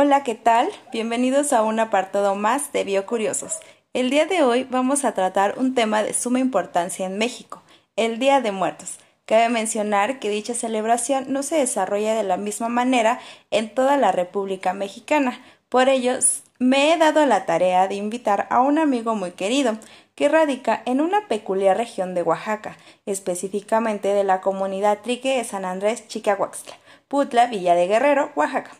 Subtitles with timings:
[0.00, 0.68] Hola, ¿qué tal?
[0.92, 3.58] Bienvenidos a un apartado más de Biocuriosos.
[3.92, 7.62] El día de hoy vamos a tratar un tema de suma importancia en México,
[7.96, 9.00] el Día de Muertos.
[9.26, 13.18] Cabe mencionar que dicha celebración no se desarrolla de la misma manera
[13.50, 15.42] en toda la República Mexicana.
[15.68, 16.12] Por ello,
[16.60, 19.78] me he dado la tarea de invitar a un amigo muy querido,
[20.14, 25.64] que radica en una peculiar región de Oaxaca, específicamente de la comunidad trique de San
[25.64, 26.76] Andrés Chicahuaxtla,
[27.08, 28.70] Putla, Villa de Guerrero, Oaxaca.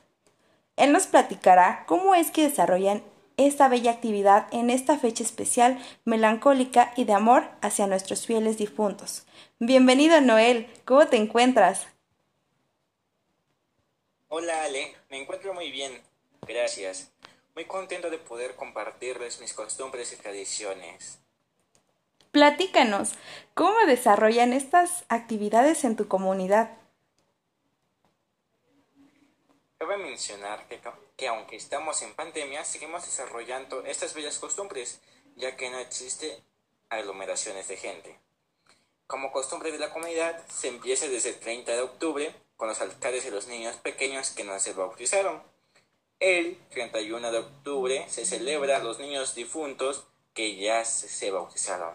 [0.79, 3.03] Él nos platicará cómo es que desarrollan
[3.37, 9.27] esta bella actividad en esta fecha especial, melancólica y de amor hacia nuestros fieles difuntos.
[9.59, 11.89] Bienvenido Noel, ¿cómo te encuentras?
[14.29, 16.01] Hola Ale, me encuentro muy bien,
[16.47, 17.11] gracias.
[17.57, 21.19] Muy contento de poder compartirles mis costumbres y tradiciones.
[22.31, 23.15] Platícanos,
[23.55, 26.78] ¿cómo desarrollan estas actividades en tu comunidad?
[29.79, 30.81] Cabe mencionar que,
[31.17, 35.01] que, aunque estamos en pandemia, seguimos desarrollando estas bellas costumbres,
[35.37, 36.43] ya que no existe
[36.89, 38.19] aglomeraciones de gente.
[39.07, 43.25] Como costumbre de la comunidad, se empieza desde el 30 de octubre con los altares
[43.25, 45.45] de los niños pequeños que no se bautizaron.
[46.19, 51.95] El 31 de octubre se celebra a los niños difuntos que ya se bautizaron.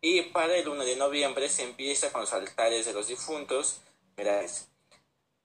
[0.00, 3.82] Y para el 1 de noviembre se empieza con los altares de los difuntos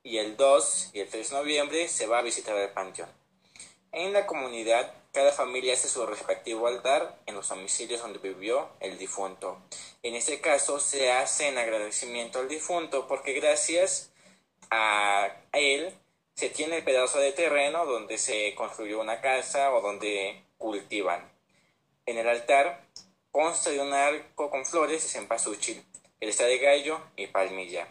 [0.03, 3.09] y el 2 y el 3 de noviembre se va a visitar el panteón.
[3.91, 8.97] En la comunidad, cada familia hace su respectivo altar en los domicilios donde vivió el
[8.97, 9.61] difunto.
[10.01, 14.11] En este caso se hace en agradecimiento al difunto porque gracias
[14.71, 15.93] a él
[16.35, 21.31] se tiene el pedazo de terreno donde se construyó una casa o donde cultivan.
[22.05, 22.83] En el altar
[23.31, 25.83] consta de un arco con flores y cempasúchil,
[26.19, 27.87] el de gallo y palmilla.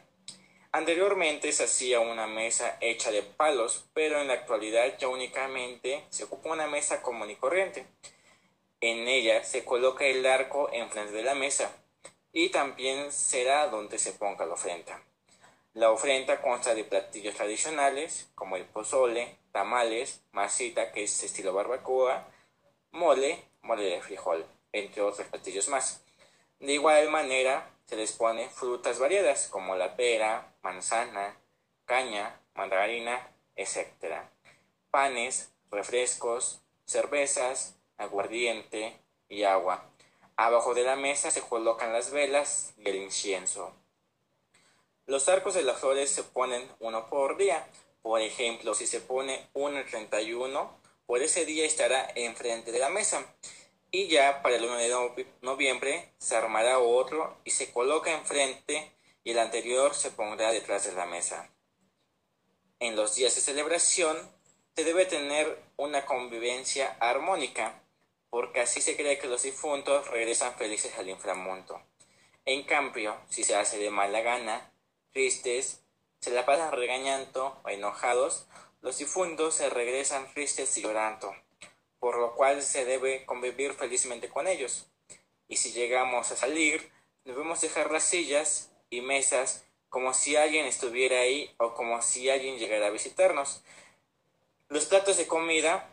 [0.75, 6.25] Anteriormente se hacía una mesa hecha de palos, pero en la actualidad ya únicamente se
[6.25, 7.85] ocupa una mesa común y corriente.
[8.81, 11.71] En ella se coloca el arco enfrente de la mesa
[12.33, 14.99] y también será donde se ponga la ofrenda.
[15.75, 22.27] La ofrenda consta de platillos tradicionales como el pozole, tamales, masita que es estilo barbacoa,
[22.93, 26.03] mole, mole de frijol, entre otros platillos más.
[26.61, 31.37] De igual manera, se les pone frutas variadas como la pera, manzana,
[31.85, 34.23] caña, mandarina, etc.
[34.91, 38.99] Panes, refrescos, cervezas, aguardiente
[39.29, 39.85] y agua.
[40.37, 43.73] Abajo de la mesa se colocan las velas y el incienso.
[45.07, 47.67] Los arcos de las flores se ponen uno por día.
[48.03, 50.71] Por ejemplo, si se pone uno el 31,
[51.07, 53.27] por ese día estará enfrente de la mesa
[53.95, 58.91] y ya para el 1 de noviembre se armará otro y se coloca enfrente
[59.23, 61.51] y el anterior se pondrá detrás de la mesa.
[62.81, 64.17] En los días de celebración
[64.75, 67.83] se debe tener una convivencia armónica,
[68.31, 71.83] porque así se cree que los difuntos regresan felices al inframundo.
[72.47, 74.73] En cambio, si se hace de mala gana,
[75.13, 75.83] tristes,
[76.19, 78.47] se la pasan regañando o enojados,
[78.81, 81.37] los difuntos se regresan tristes y llorando
[82.03, 84.89] por lo cual se debe convivir felizmente con ellos.
[85.47, 86.91] Y si llegamos a salir,
[87.25, 92.59] debemos dejar las sillas y mesas como si alguien estuviera ahí o como si alguien
[92.59, 93.63] llegara a visitarnos.
[94.69, 95.89] Los platos de comida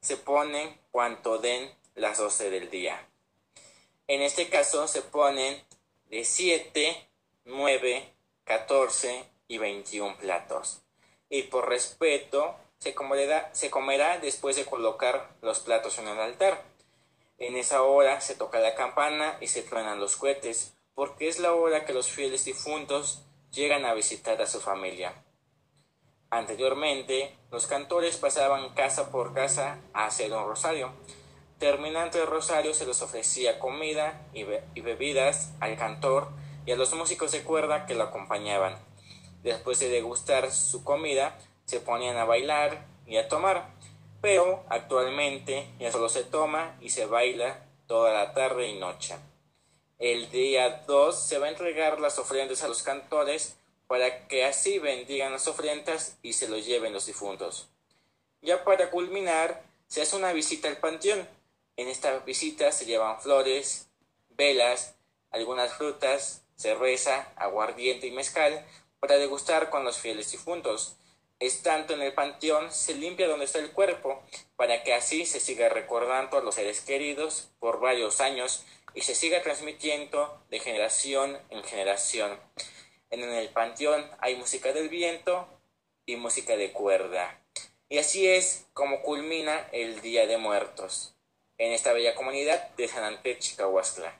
[0.00, 3.06] se ponen cuanto den las 12 del día.
[4.06, 5.62] En este caso se ponen
[6.06, 7.06] de 7,
[7.44, 10.80] 9, 14 y 21 platos.
[11.28, 16.62] Y por respeto se comerá, se comerá después de colocar los platos en el altar.
[17.38, 21.52] En esa hora se toca la campana y se truenan los cohetes, porque es la
[21.52, 25.12] hora que los fieles difuntos llegan a visitar a su familia.
[26.30, 30.92] Anteriormente, los cantores pasaban casa por casa a hacer un rosario.
[31.58, 36.28] Terminando el rosario se les ofrecía comida y, y bebidas al cantor
[36.64, 38.78] y a los músicos de cuerda que lo acompañaban.
[39.42, 41.36] Después de degustar su comida,
[41.70, 43.70] se ponían a bailar y a tomar,
[44.20, 49.14] pero actualmente ya solo se toma y se baila toda la tarde y noche.
[50.00, 53.56] El día 2 se va a entregar las ofrendas a los cantores
[53.86, 57.68] para que así bendigan las ofrendas y se lo lleven los difuntos.
[58.42, 61.28] Ya para culminar, se hace una visita al panteón.
[61.76, 63.86] En esta visita se llevan flores,
[64.30, 64.96] velas,
[65.30, 68.66] algunas frutas, cerveza, aguardiente y mezcal
[68.98, 70.96] para degustar con los fieles difuntos
[71.62, 74.22] tanto en el panteón, se limpia donde está el cuerpo,
[74.56, 78.64] para que así se siga recordando a los seres queridos por varios años
[78.94, 82.38] y se siga transmitiendo de generación en generación.
[83.10, 85.48] En el panteón hay música del viento
[86.04, 87.40] y música de cuerda.
[87.88, 91.14] Y así es como culmina el Día de Muertos
[91.56, 94.19] en esta bella comunidad de San Ante Chicahuascla.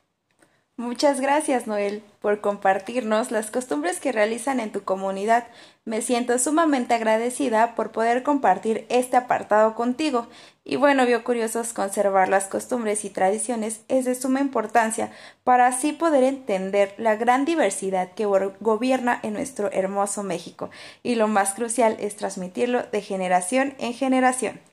[0.81, 5.47] Muchas gracias, Noel, por compartirnos las costumbres que realizan en tu comunidad.
[5.85, 10.27] Me siento sumamente agradecida por poder compartir este apartado contigo.
[10.65, 15.13] Y bueno, vio curiosos, conservar las costumbres y tradiciones es de suma importancia
[15.45, 20.71] para así poder entender la gran diversidad que gobierna en nuestro hermoso México.
[21.03, 24.70] Y lo más crucial es transmitirlo de generación en generación.